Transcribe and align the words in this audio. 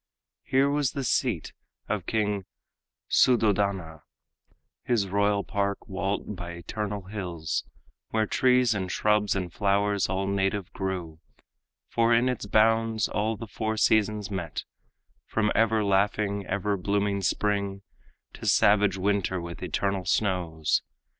Here 0.41 0.67
was 0.67 0.93
the 0.93 1.03
seat 1.03 1.53
of 1.87 2.07
King 2.07 2.45
Suddhodana, 3.07 4.01
His 4.83 5.07
royal 5.07 5.43
park, 5.43 5.87
walled 5.87 6.35
by 6.35 6.53
eternal 6.53 7.03
hills, 7.03 7.65
Where 8.09 8.25
trees 8.25 8.73
and 8.73 8.91
shrubs 8.91 9.35
and 9.35 9.53
flowers 9.53 10.09
all 10.09 10.25
native 10.25 10.73
grew; 10.73 11.19
For 11.87 12.15
in 12.15 12.29
its 12.29 12.47
bounds 12.47 13.07
all 13.09 13.37
the 13.37 13.45
four 13.45 13.77
seasons 13.77 14.31
met, 14.31 14.63
From 15.27 15.51
ever 15.53 15.83
laughing, 15.83 16.47
ever 16.47 16.77
blooming 16.77 17.21
spring 17.21 17.83
To 18.33 18.47
savage 18.47 18.97
winter 18.97 19.39
with 19.39 19.61
eternal 19.61 20.05
snows. 20.05 20.81